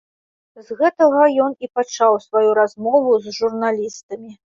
[0.67, 4.31] З гэтага ён і пачаў сваю размову з журналістамі.